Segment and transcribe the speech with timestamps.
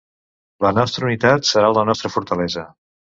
[0.65, 2.65] La nostra unitat serà la nostra fortalesa.